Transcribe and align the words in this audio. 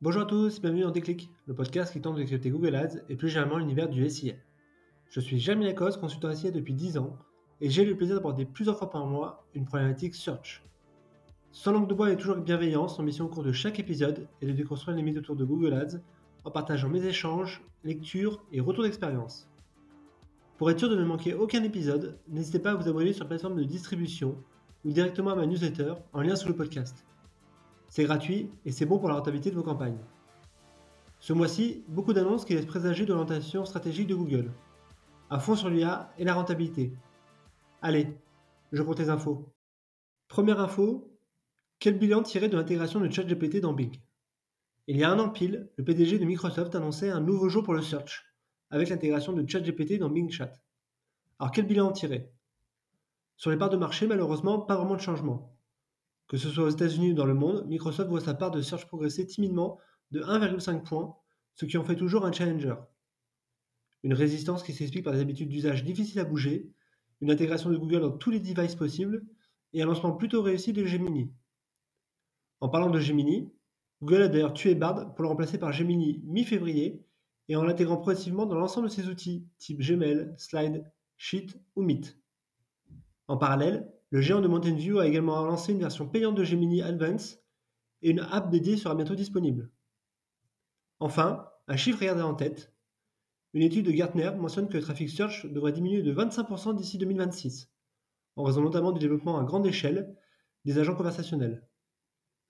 Bonjour 0.00 0.22
à 0.22 0.26
tous, 0.26 0.60
bienvenue 0.60 0.82
dans 0.82 0.92
Déclic, 0.92 1.28
le 1.46 1.56
podcast 1.56 1.92
qui 1.92 2.00
tente 2.00 2.14
de 2.14 2.20
décrypter 2.20 2.50
Google 2.50 2.76
Ads 2.76 3.00
et 3.08 3.16
plus 3.16 3.28
généralement 3.28 3.58
l'univers 3.58 3.88
du 3.88 4.08
SIA. 4.08 4.34
Je 5.10 5.18
suis 5.18 5.40
Jérémy 5.40 5.64
Lacoste, 5.64 5.98
consultant 5.98 6.32
SIA 6.32 6.52
depuis 6.52 6.72
10 6.72 6.98
ans, 6.98 7.18
et 7.60 7.68
j'ai 7.68 7.84
le 7.84 7.96
plaisir 7.96 8.14
d'aborder 8.14 8.44
plusieurs 8.44 8.78
fois 8.78 8.90
par 8.90 9.06
mois 9.06 9.44
une 9.54 9.64
problématique 9.64 10.14
search. 10.14 10.62
Sans 11.50 11.72
langue 11.72 11.88
de 11.88 11.94
bois 11.94 12.12
et 12.12 12.16
toujours 12.16 12.34
avec 12.34 12.44
bienveillance, 12.44 13.00
mission 13.00 13.24
au 13.24 13.28
cours 13.28 13.42
de 13.42 13.50
chaque 13.50 13.80
épisode 13.80 14.28
est 14.40 14.46
de 14.46 14.52
déconstruire 14.52 14.96
les 14.96 15.02
mythes 15.02 15.18
autour 15.18 15.34
de 15.34 15.44
Google 15.44 15.74
Ads 15.74 15.98
en 16.44 16.52
partageant 16.52 16.88
mes 16.88 17.04
échanges, 17.04 17.64
lectures 17.82 18.40
et 18.52 18.60
retours 18.60 18.84
d'expérience. 18.84 19.50
Pour 20.58 20.70
être 20.70 20.78
sûr 20.78 20.90
de 20.90 20.94
ne 20.94 21.04
manquer 21.04 21.34
aucun 21.34 21.64
épisode, 21.64 22.20
n'hésitez 22.28 22.60
pas 22.60 22.70
à 22.70 22.74
vous 22.76 22.88
abonner 22.88 23.12
sur 23.12 23.24
la 23.24 23.30
plateforme 23.30 23.56
de 23.56 23.64
distribution 23.64 24.36
ou 24.84 24.92
directement 24.92 25.32
à 25.32 25.34
ma 25.34 25.46
newsletter 25.46 25.94
en 26.12 26.20
lien 26.20 26.36
sous 26.36 26.46
le 26.46 26.54
podcast. 26.54 27.04
C'est 27.88 28.04
gratuit 28.04 28.50
et 28.64 28.72
c'est 28.72 28.86
bon 28.86 28.98
pour 28.98 29.08
la 29.08 29.14
rentabilité 29.14 29.50
de 29.50 29.56
vos 29.56 29.62
campagnes. 29.62 29.98
Ce 31.20 31.32
mois-ci, 31.32 31.84
beaucoup 31.88 32.12
d'annonces 32.12 32.44
qui 32.44 32.54
laissent 32.54 32.66
présager 32.66 33.04
de 33.04 33.12
l'orientation 33.12 33.64
stratégique 33.64 34.06
de 34.06 34.14
Google. 34.14 34.52
À 35.30 35.40
fond 35.40 35.56
sur 35.56 35.68
l'IA 35.68 36.12
et 36.16 36.24
la 36.24 36.34
rentabilité. 36.34 36.92
Allez, 37.82 38.16
je 38.72 38.82
compte 38.82 38.98
les 38.98 39.10
infos. 39.10 39.52
Première 40.28 40.60
info, 40.60 41.10
quel 41.80 41.98
bilan 41.98 42.22
tirer 42.22 42.48
de 42.48 42.56
l'intégration 42.56 43.00
de 43.00 43.10
ChatGPT 43.10 43.60
dans 43.60 43.72
Bing? 43.72 43.96
Il 44.86 44.96
y 44.96 45.04
a 45.04 45.10
un 45.10 45.18
an 45.18 45.28
pile, 45.28 45.70
le 45.76 45.84
PDG 45.84 46.18
de 46.18 46.24
Microsoft 46.24 46.74
annonçait 46.74 47.10
un 47.10 47.20
nouveau 47.20 47.48
jour 47.48 47.62
pour 47.62 47.74
le 47.74 47.82
search, 47.82 48.24
avec 48.70 48.88
l'intégration 48.88 49.32
de 49.32 49.48
ChatGPT 49.48 49.98
dans 49.98 50.08
Bing 50.08 50.30
Chat. 50.30 50.52
Alors 51.38 51.52
quel 51.52 51.66
bilan 51.66 51.88
en 51.88 51.92
tirer? 51.92 52.30
Sur 53.36 53.50
les 53.50 53.56
parts 53.56 53.70
de 53.70 53.76
marché, 53.76 54.06
malheureusement, 54.06 54.60
pas 54.60 54.76
vraiment 54.76 54.96
de 54.96 55.00
changement. 55.00 55.57
Que 56.28 56.36
ce 56.36 56.50
soit 56.50 56.64
aux 56.64 56.70
États-Unis 56.70 57.12
ou 57.12 57.14
dans 57.14 57.24
le 57.24 57.34
monde, 57.34 57.66
Microsoft 57.66 58.10
voit 58.10 58.20
sa 58.20 58.34
part 58.34 58.50
de 58.50 58.60
search 58.60 58.86
progresser 58.86 59.26
timidement 59.26 59.78
de 60.10 60.20
1,5 60.20 60.82
points, 60.82 61.16
ce 61.54 61.64
qui 61.64 61.78
en 61.78 61.84
fait 61.84 61.96
toujours 61.96 62.26
un 62.26 62.32
challenger. 62.32 62.74
Une 64.02 64.12
résistance 64.14 64.62
qui 64.62 64.72
s'explique 64.72 65.04
par 65.04 65.14
des 65.14 65.20
habitudes 65.20 65.48
d'usage 65.48 65.84
difficiles 65.84 66.20
à 66.20 66.24
bouger, 66.24 66.70
une 67.20 67.30
intégration 67.30 67.70
de 67.70 67.76
Google 67.76 68.00
dans 68.00 68.12
tous 68.12 68.30
les 68.30 68.40
devices 68.40 68.74
possibles 68.74 69.24
et 69.72 69.82
un 69.82 69.86
lancement 69.86 70.12
plutôt 70.12 70.42
réussi 70.42 70.72
de 70.72 70.84
Gemini. 70.84 71.32
En 72.60 72.68
parlant 72.68 72.90
de 72.90 73.00
Gemini, 73.00 73.50
Google 74.02 74.22
a 74.22 74.28
d'ailleurs 74.28 74.52
tué 74.52 74.74
Bard 74.74 75.14
pour 75.14 75.22
le 75.22 75.28
remplacer 75.28 75.58
par 75.58 75.72
Gemini 75.72 76.20
mi-février 76.24 77.04
et 77.48 77.56
en 77.56 77.64
l'intégrant 77.64 77.96
progressivement 77.96 78.46
dans 78.46 78.56
l'ensemble 78.56 78.88
de 78.88 78.92
ses 78.92 79.08
outils 79.08 79.46
type 79.58 79.80
Gmail, 79.80 80.34
Slide, 80.36 80.84
Sheet 81.16 81.48
ou 81.74 81.82
Meet. 81.82 82.18
En 83.26 83.36
parallèle, 83.36 83.90
le 84.10 84.20
géant 84.20 84.40
de 84.40 84.48
Mountain 84.48 84.74
View 84.74 84.98
a 84.98 85.06
également 85.06 85.44
lancé 85.44 85.72
une 85.72 85.80
version 85.80 86.08
payante 86.08 86.34
de 86.34 86.44
Gemini 86.44 86.82
Advance 86.82 87.38
et 88.02 88.10
une 88.10 88.20
app 88.20 88.50
dédiée 88.50 88.76
sera 88.76 88.94
bientôt 88.94 89.14
disponible. 89.14 89.70
Enfin, 91.00 91.48
un 91.66 91.76
chiffre 91.76 92.02
à 92.02 92.06
garder 92.06 92.22
en 92.22 92.34
tête. 92.34 92.72
Une 93.52 93.62
étude 93.62 93.86
de 93.86 93.92
Gartner 93.92 94.30
mentionne 94.36 94.68
que 94.68 94.76
le 94.76 94.82
traffic 94.82 95.10
search 95.10 95.46
devrait 95.46 95.72
diminuer 95.72 96.02
de 96.02 96.14
25% 96.14 96.74
d'ici 96.76 96.98
2026, 96.98 97.70
en 98.36 98.44
raison 98.44 98.62
notamment 98.62 98.92
du 98.92 99.00
développement 99.00 99.38
à 99.38 99.44
grande 99.44 99.66
échelle 99.66 100.16
des 100.64 100.78
agents 100.78 100.94
conversationnels. 100.94 101.66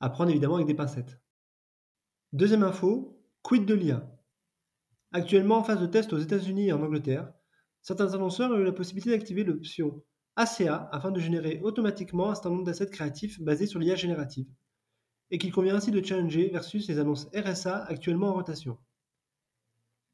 À 0.00 0.10
prendre 0.10 0.30
évidemment 0.30 0.56
avec 0.56 0.66
des 0.66 0.74
pincettes. 0.74 1.20
Deuxième 2.32 2.62
info, 2.62 3.20
quid 3.42 3.64
de 3.64 3.74
l'IA 3.74 4.08
Actuellement 5.12 5.58
en 5.58 5.64
phase 5.64 5.80
de 5.80 5.86
test 5.86 6.12
aux 6.12 6.18
États-Unis 6.18 6.68
et 6.68 6.72
en 6.72 6.82
Angleterre, 6.82 7.32
certains 7.80 8.14
annonceurs 8.14 8.50
ont 8.50 8.58
eu 8.58 8.64
la 8.64 8.72
possibilité 8.72 9.10
d'activer 9.10 9.44
l'option 9.44 10.04
ACA 10.38 10.88
afin 10.92 11.10
de 11.10 11.20
générer 11.20 11.60
automatiquement 11.62 12.30
un 12.30 12.34
certain 12.34 12.50
nombre 12.50 12.64
d'assets 12.64 12.88
créatifs 12.88 13.40
basés 13.40 13.66
sur 13.66 13.80
l'IA 13.80 13.96
générative, 13.96 14.46
et 15.30 15.38
qu'il 15.38 15.52
convient 15.52 15.74
ainsi 15.74 15.90
de 15.90 16.02
challenger 16.02 16.48
versus 16.48 16.88
les 16.88 16.98
annonces 16.98 17.28
RSA 17.34 17.84
actuellement 17.84 18.28
en 18.28 18.34
rotation. 18.34 18.78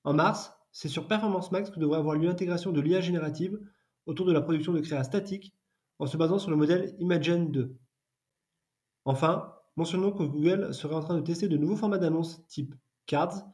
En 0.03 0.15
mars, 0.15 0.53
c'est 0.73 0.89
sur 0.89 1.07
Performance 1.07 1.53
Max 1.53 1.71
que 1.71 1.79
devrait 1.79 1.99
avoir 1.99 2.17
lieu 2.17 2.27
l'intégration 2.27 2.73
de 2.73 2.81
l'IA 2.81 3.01
générative 3.01 3.61
autour 4.07 4.27
de 4.27 4.33
la 4.33 4.41
production 4.41 4.73
de 4.73 4.81
créa 4.81 5.05
statique 5.05 5.55
en 5.99 6.07
se 6.07 6.17
basant 6.17 6.39
sur 6.39 6.51
le 6.51 6.57
modèle 6.57 6.97
Imagen 6.99 7.51
2. 7.51 7.77
Enfin, 9.05 9.55
mentionnons 9.77 10.11
que 10.11 10.25
Google 10.25 10.75
serait 10.75 10.97
en 10.97 11.01
train 11.01 11.17
de 11.17 11.25
tester 11.25 11.49
de 11.49 11.57
nouveaux 11.57 11.77
formats 11.77 11.99
d'annonces 11.99 12.45
type 12.49 12.75
Cards, 13.07 13.47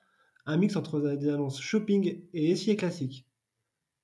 un 0.46 0.56
mix 0.56 0.76
entre 0.76 1.00
des 1.00 1.28
annonces 1.28 1.60
shopping 1.60 2.22
et 2.32 2.56
SIA 2.56 2.76
classique. 2.76 3.26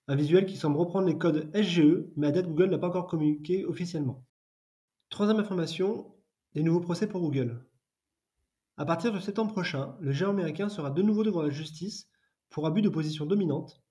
Un 0.09 0.15
visuel 0.15 0.47
qui 0.47 0.56
semble 0.56 0.77
reprendre 0.77 1.09
les 1.09 1.19
codes 1.19 1.50
SGE, 1.53 2.05
mais 2.15 2.28
à 2.28 2.31
date 2.31 2.47
Google 2.47 2.71
n'a 2.71 2.78
pas 2.78 2.87
encore 2.89 3.09
communiqué 3.09 3.65
officiellement. 3.65 4.25
Troisième 5.11 5.41
information, 5.41 6.15
les 6.55 6.62
nouveaux 6.62 6.81
procès 6.81 7.09
pour 7.09 7.21
Google. 7.21 7.67
À 8.77 8.84
partir 8.84 9.12
de 9.12 9.19
septembre 9.19 9.53
prochain, 9.53 9.97
le 10.00 10.12
géant 10.12 10.31
américain 10.31 10.69
sera 10.69 10.91
de 10.91 11.03
nouveau 11.03 11.25
devant 11.25 11.43
la 11.43 11.50
justice 11.50 12.09
pour 12.50 12.67
abus 12.67 12.83
de 12.83 12.89
position 12.89 13.27
dominante, 13.27 13.83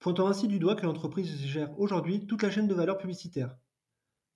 pointant 0.00 0.26
ainsi 0.26 0.48
du 0.48 0.58
doigt 0.58 0.74
que 0.74 0.86
l'entreprise 0.86 1.36
gère 1.36 1.78
aujourd'hui 1.78 2.26
toute 2.26 2.42
la 2.42 2.50
chaîne 2.50 2.66
de 2.66 2.74
valeur 2.74 2.98
publicitaire, 2.98 3.56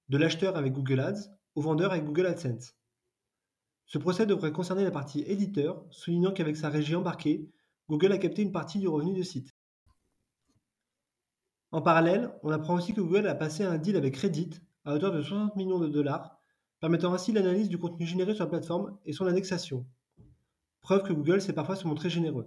de 0.09 0.19
l'acheteur 0.19 0.57
avec 0.57 0.73
Google 0.73 1.01
Ads 1.01 1.31
au 1.57 1.63
vendeur 1.63 1.91
avec 1.91 2.05
Google 2.05 2.27
AdSense. 2.27 2.77
Ce 3.87 3.99
procès 3.99 4.27
devrait 4.27 4.53
concerner 4.53 4.85
la 4.85 4.91
partie 4.91 5.23
éditeur, 5.23 5.85
soulignant 5.91 6.33
qu'avec 6.33 6.57
sa 6.57 6.69
régie 6.69 6.95
embarquée, 6.95 7.51
Google 7.89 8.13
a 8.13 8.19
capté 8.19 8.43
une 8.43 8.53
partie 8.53 8.79
du 8.79 8.89
revenu 8.89 9.15
de 9.15 9.23
site. 9.23 9.54
En 11.75 11.83
parallèle, 11.83 12.31
on 12.45 12.53
apprend 12.53 12.77
aussi 12.77 12.95
que 12.95 13.01
Google 13.01 13.27
a 13.27 13.35
passé 13.35 13.65
un 13.65 13.79
deal 13.79 13.97
avec 13.97 14.17
Reddit 14.17 14.61
à 14.85 14.95
hauteur 14.95 15.11
de 15.11 15.21
60 15.21 15.57
millions 15.57 15.81
de 15.81 15.89
dollars, 15.89 16.39
permettant 16.79 17.13
ainsi 17.13 17.33
l'analyse 17.33 17.69
du 17.69 17.79
contenu 17.79 18.07
généré 18.07 18.33
sur 18.33 18.45
la 18.45 18.51
plateforme 18.51 18.97
et 19.05 19.13
son 19.13 19.27
indexation. 19.27 19.85
Preuve 20.83 21.03
que 21.03 21.13
Google 21.13 21.43
sait 21.43 21.53
parfois 21.53 21.75
se 21.75 21.89
montrer 21.89 22.11
généreux. 22.11 22.47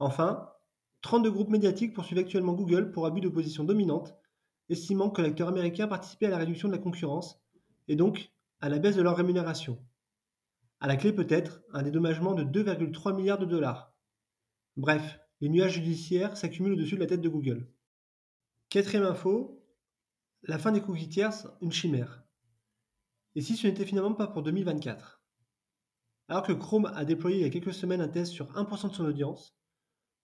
Enfin, 0.00 0.50
32 1.00 1.30
groupes 1.30 1.48
médiatiques 1.48 1.94
poursuivent 1.94 2.18
actuellement 2.18 2.52
Google 2.52 2.90
pour 2.90 3.06
abus 3.06 3.22
de 3.22 3.30
position 3.30 3.64
dominante, 3.64 4.14
estimant 4.68 5.08
que 5.08 5.22
l'acteur 5.22 5.48
américain 5.48 5.88
participait 5.88 6.26
à 6.26 6.30
la 6.30 6.36
réduction 6.36 6.68
de 6.68 6.74
la 6.74 6.82
concurrence 6.82 7.40
et 7.88 7.96
donc 7.96 8.34
à 8.60 8.68
la 8.68 8.78
baisse 8.78 8.96
de 8.96 9.02
leur 9.02 9.16
rémunération. 9.16 9.82
À 10.80 10.88
la 10.88 10.96
clé 10.96 11.14
peut-être 11.14 11.62
un 11.72 11.84
dédommagement 11.84 12.34
de 12.34 12.44
2,3 12.44 13.16
milliards 13.16 13.38
de 13.38 13.46
dollars. 13.46 13.94
Bref, 14.76 15.18
les 15.40 15.48
nuages 15.48 15.76
judiciaires 15.76 16.36
s'accumulent 16.36 16.74
au-dessus 16.74 16.96
de 16.96 17.00
la 17.00 17.06
tête 17.06 17.22
de 17.22 17.30
Google. 17.30 17.66
Quatrième 18.70 19.04
info, 19.04 19.64
la 20.42 20.58
fin 20.58 20.72
des 20.72 20.82
cookies 20.82 21.08
tiers, 21.08 21.32
une 21.62 21.72
chimère. 21.72 22.22
Et 23.34 23.40
si 23.40 23.56
ce 23.56 23.66
n'était 23.66 23.86
finalement 23.86 24.12
pas 24.12 24.26
pour 24.26 24.42
2024 24.42 25.22
Alors 26.28 26.42
que 26.42 26.52
Chrome 26.52 26.92
a 26.94 27.06
déployé 27.06 27.38
il 27.38 27.42
y 27.44 27.46
a 27.46 27.50
quelques 27.50 27.72
semaines 27.72 28.02
un 28.02 28.08
test 28.08 28.30
sur 28.30 28.52
1% 28.52 28.90
de 28.90 28.94
son 28.94 29.06
audience, 29.06 29.56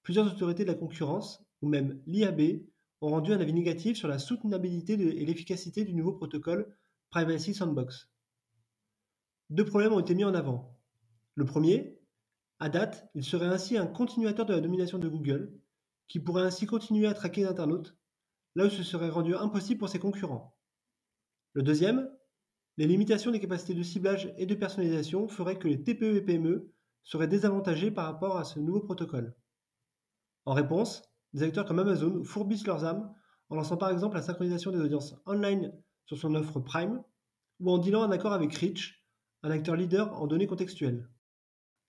plusieurs 0.02 0.30
autorités 0.30 0.64
de 0.64 0.68
la 0.68 0.74
concurrence, 0.74 1.42
ou 1.62 1.68
même 1.70 2.02
l'IAB, 2.06 2.66
ont 3.00 3.08
rendu 3.08 3.32
un 3.32 3.40
avis 3.40 3.54
négatif 3.54 3.96
sur 3.96 4.08
la 4.08 4.18
soutenabilité 4.18 4.92
et 4.92 5.24
l'efficacité 5.24 5.82
du 5.82 5.94
nouveau 5.94 6.12
protocole 6.12 6.76
Privacy 7.08 7.54
Sandbox. 7.54 8.10
Deux 9.48 9.64
problèmes 9.64 9.94
ont 9.94 10.00
été 10.00 10.14
mis 10.14 10.24
en 10.24 10.34
avant. 10.34 10.78
Le 11.34 11.46
premier, 11.46 11.98
à 12.58 12.68
date, 12.68 13.08
il 13.14 13.24
serait 13.24 13.46
ainsi 13.46 13.78
un 13.78 13.86
continuateur 13.86 14.44
de 14.44 14.52
la 14.52 14.60
domination 14.60 14.98
de 14.98 15.08
Google, 15.08 15.58
qui 16.08 16.20
pourrait 16.20 16.42
ainsi 16.42 16.66
continuer 16.66 17.06
à 17.06 17.14
traquer 17.14 17.40
les 17.40 17.46
internautes 17.46 17.96
là 18.54 18.66
où 18.66 18.70
ce 18.70 18.82
serait 18.82 19.08
rendu 19.08 19.34
impossible 19.34 19.78
pour 19.78 19.88
ses 19.88 19.98
concurrents. 19.98 20.56
Le 21.52 21.62
deuxième, 21.62 22.10
les 22.76 22.86
limitations 22.86 23.30
des 23.30 23.40
capacités 23.40 23.74
de 23.74 23.82
ciblage 23.82 24.34
et 24.36 24.46
de 24.46 24.54
personnalisation 24.54 25.28
feraient 25.28 25.58
que 25.58 25.68
les 25.68 25.82
TPE 25.82 26.16
et 26.16 26.22
PME 26.22 26.72
seraient 27.04 27.28
désavantagés 27.28 27.90
par 27.90 28.06
rapport 28.06 28.36
à 28.36 28.44
ce 28.44 28.58
nouveau 28.58 28.80
protocole. 28.80 29.36
En 30.44 30.54
réponse, 30.54 31.02
des 31.32 31.42
acteurs 31.42 31.64
comme 31.64 31.78
Amazon 31.78 32.24
fourbissent 32.24 32.66
leurs 32.66 32.84
âmes 32.84 33.14
en 33.48 33.56
lançant 33.56 33.76
par 33.76 33.90
exemple 33.90 34.16
la 34.16 34.22
synchronisation 34.22 34.70
des 34.70 34.80
audiences 34.80 35.14
online 35.26 35.72
sur 36.06 36.16
son 36.16 36.34
offre 36.34 36.60
Prime 36.60 37.02
ou 37.60 37.70
en 37.70 37.78
dealant 37.78 38.02
un 38.02 38.10
accord 38.10 38.32
avec 38.32 38.52
Rich, 38.54 39.04
un 39.42 39.50
acteur 39.50 39.76
leader 39.76 40.12
en 40.20 40.26
données 40.26 40.46
contextuelles. 40.46 41.08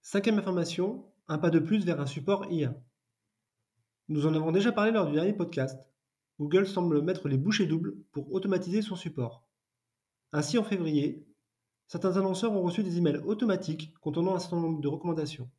Cinquième 0.02 0.38
information, 0.38 1.11
un 1.28 1.38
pas 1.38 1.50
de 1.50 1.59
plus 1.59 1.85
vers 1.85 2.00
un 2.00 2.06
support 2.06 2.52
IA. 2.52 2.76
Nous 4.08 4.28
en 4.28 4.35
avons 4.35 4.52
déjà 4.52 4.72
parlé 4.72 4.91
lors 4.91 5.08
du 5.08 5.14
dernier 5.14 5.34
podcast, 5.34 5.79
Google 6.40 6.67
semble 6.67 7.02
mettre 7.02 7.28
les 7.28 7.37
bouchées 7.37 7.66
doubles 7.66 7.96
pour 8.11 8.34
automatiser 8.34 8.82
son 8.82 8.96
support. 8.96 9.47
Ainsi, 10.34 10.58
en 10.58 10.64
février, 10.64 11.26
certains 11.87 12.17
annonceurs 12.17 12.52
ont 12.52 12.61
reçu 12.61 12.84
des 12.84 12.97
emails 12.97 13.22
automatiques 13.26 13.93
contenant 14.02 14.35
un 14.35 14.40
certain 14.40 14.59
nombre 14.59 14.82
de 14.82 14.87
recommandations. 14.87 15.49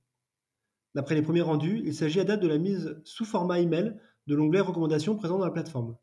D'après 0.94 1.14
les 1.14 1.22
premiers 1.22 1.42
rendus, 1.42 1.82
il 1.84 1.94
s'agit 1.94 2.20
à 2.20 2.24
date 2.24 2.40
de 2.40 2.48
la 2.48 2.58
mise 2.58 3.00
sous 3.04 3.24
format 3.24 3.60
email 3.60 3.98
de 4.26 4.34
l'onglet 4.34 4.60
Recommandations 4.60 5.16
présent 5.16 5.38
dans 5.38 5.44
la 5.44 5.50
plateforme. 5.50 5.96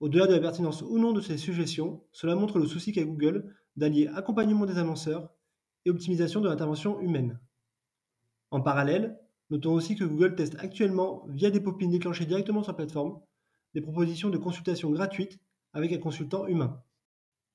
Au-delà 0.00 0.26
de 0.26 0.34
la 0.34 0.40
pertinence 0.40 0.82
ou 0.82 0.98
non 0.98 1.12
de 1.12 1.20
ces 1.20 1.38
suggestions, 1.38 2.02
cela 2.12 2.34
montre 2.34 2.58
le 2.58 2.66
souci 2.66 2.92
qu'a 2.92 3.04
Google 3.04 3.54
d'allier 3.76 4.08
accompagnement 4.08 4.66
des 4.66 4.78
annonceurs 4.78 5.32
et 5.84 5.90
optimisation 5.90 6.40
de 6.40 6.48
l'intervention 6.48 7.00
humaine. 7.00 7.38
En 8.50 8.60
parallèle, 8.60 9.18
notons 9.50 9.72
aussi 9.72 9.96
que 9.96 10.04
Google 10.04 10.34
teste 10.34 10.56
actuellement, 10.58 11.26
via 11.28 11.50
des 11.50 11.60
pop 11.60 11.80
déclenchés 11.80 12.26
directement 12.26 12.62
sur 12.62 12.72
la 12.72 12.76
plateforme, 12.76 13.20
des 13.74 13.80
propositions 13.80 14.30
de 14.30 14.38
consultation 14.38 14.90
gratuites 14.90 15.38
avec 15.72 15.92
un 15.92 15.98
consultant 15.98 16.46
humain. 16.46 16.82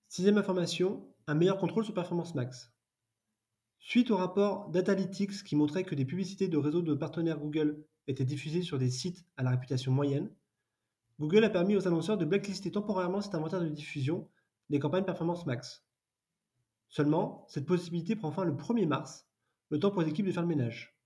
Sixième 0.09 0.37
information, 0.37 1.07
un 1.27 1.35
meilleur 1.35 1.57
contrôle 1.57 1.85
sur 1.85 1.93
Performance 1.93 2.35
Max. 2.35 2.73
Suite 3.79 4.11
au 4.11 4.17
rapport 4.17 4.69
Datalytics 4.69 5.43
qui 5.43 5.55
montrait 5.55 5.85
que 5.85 5.95
des 5.95 6.05
publicités 6.05 6.49
de 6.49 6.57
réseaux 6.57 6.81
de 6.81 6.93
partenaires 6.93 7.39
Google 7.39 7.85
étaient 8.07 8.25
diffusées 8.25 8.61
sur 8.61 8.77
des 8.77 8.89
sites 8.89 9.25
à 9.37 9.43
la 9.43 9.51
réputation 9.51 9.91
moyenne, 9.91 10.29
Google 11.19 11.45
a 11.45 11.49
permis 11.49 11.75
aux 11.75 11.87
annonceurs 11.87 12.17
de 12.17 12.25
blacklister 12.25 12.71
temporairement 12.71 13.21
cet 13.21 13.35
inventaire 13.35 13.61
de 13.61 13.69
diffusion 13.69 14.27
des 14.69 14.79
campagnes 14.79 15.05
Performance 15.05 15.45
Max. 15.45 15.85
Seulement, 16.89 17.45
cette 17.47 17.65
possibilité 17.65 18.15
prend 18.15 18.31
fin 18.31 18.43
le 18.43 18.53
1er 18.53 18.87
mars, 18.87 19.27
le 19.69 19.79
temps 19.79 19.91
pour 19.91 20.01
les 20.01 20.09
équipes 20.09 20.25
de 20.25 20.31
faire 20.31 20.43
le 20.43 20.49
ménage. 20.49 20.98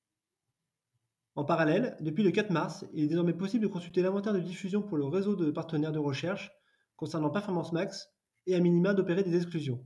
En 1.36 1.46
parallèle, 1.46 1.98
depuis 2.00 2.24
le 2.24 2.32
4 2.32 2.52
mars, 2.52 2.86
il 2.94 3.06
est 3.06 3.08
désormais 3.08 3.34
possible 3.34 3.64
de 3.64 3.68
consulter 3.68 4.02
l'inventaire 4.02 4.34
de 4.34 4.40
diffusion 4.40 4.84
pour 4.84 4.98
le 4.98 5.06
réseau 5.06 5.36
de 5.36 5.50
partenaires 5.50 5.92
de 5.92 6.00
recherche 6.00 6.52
concernant 6.96 7.32
Performance 7.32 7.72
Max 7.72 8.12
et 8.46 8.56
à 8.56 8.60
minima 8.60 8.94
d'opérer 8.94 9.24
des 9.24 9.36
exclusions. 9.36 9.84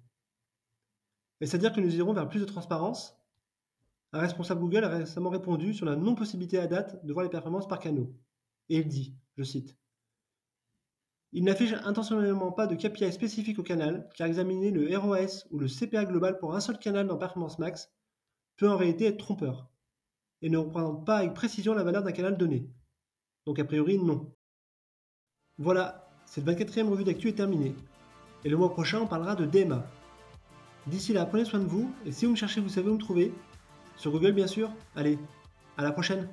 Est-ce 1.39 1.55
à 1.55 1.59
dire 1.59 1.71
que 1.71 1.79
nous 1.79 1.95
irons 1.95 2.13
vers 2.13 2.27
plus 2.27 2.41
de 2.41 2.45
transparence? 2.45 3.17
Un 4.11 4.19
responsable 4.19 4.61
Google 4.61 4.83
a 4.83 4.89
récemment 4.89 5.29
répondu 5.29 5.73
sur 5.73 5.85
la 5.85 5.95
non-possibilité 5.95 6.57
à 6.59 6.67
date 6.67 7.05
de 7.05 7.13
voir 7.13 7.23
les 7.23 7.29
performances 7.29 7.67
par 7.67 7.79
canaux. 7.79 8.13
Et 8.69 8.77
il 8.79 8.87
dit, 8.87 9.15
je 9.37 9.43
cite, 9.43 9.77
il 11.31 11.43
n'affiche 11.43 11.73
intentionnellement 11.83 12.51
pas 12.51 12.67
de 12.67 12.75
KPI 12.75 13.11
spécifique 13.11 13.59
au 13.59 13.63
canal, 13.63 14.09
car 14.15 14.27
examiner 14.27 14.71
le 14.71 14.97
ROS 14.97 15.45
ou 15.51 15.59
le 15.59 15.67
CPA 15.67 16.05
global 16.05 16.39
pour 16.39 16.55
un 16.55 16.59
seul 16.59 16.79
canal 16.79 17.07
dans 17.07 17.17
Performance 17.17 17.59
Max 17.59 17.91
peut 18.55 18.69
en 18.69 18.77
réalité 18.77 19.05
être 19.05 19.17
trompeur, 19.17 19.69
et 20.41 20.49
ne 20.49 20.57
représente 20.57 21.05
pas 21.05 21.17
avec 21.17 21.33
précision 21.33 21.73
la 21.73 21.83
valeur 21.83 22.03
d'un 22.03 22.11
canal 22.11 22.37
donné. 22.37 22.69
Donc 23.45 23.59
a 23.59 23.65
priori 23.65 23.97
non. 23.97 24.31
Voilà, 25.57 26.09
cette 26.25 26.45
24e 26.45 26.89
revue 26.89 27.03
d'actu 27.03 27.29
est 27.29 27.33
terminée, 27.33 27.75
et 28.43 28.49
le 28.49 28.57
mois 28.57 28.71
prochain 28.71 29.01
on 29.01 29.07
parlera 29.07 29.35
de 29.35 29.45
DMA. 29.45 29.85
D'ici 30.87 31.13
là, 31.13 31.25
prenez 31.25 31.45
soin 31.45 31.59
de 31.59 31.65
vous, 31.65 31.91
et 32.05 32.11
si 32.11 32.25
vous 32.25 32.31
me 32.31 32.37
cherchez, 32.37 32.61
vous 32.61 32.69
savez 32.69 32.89
où 32.89 32.93
me 32.93 32.99
trouver. 32.99 33.33
Sur 33.97 34.11
Google 34.11 34.33
bien 34.33 34.47
sûr. 34.47 34.69
Allez, 34.95 35.17
à 35.75 35.83
la 35.83 35.91
prochaine 35.91 36.29